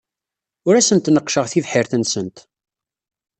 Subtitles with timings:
[0.67, 2.37] Ur asent-neqqceɣ tibḥirt-nsent.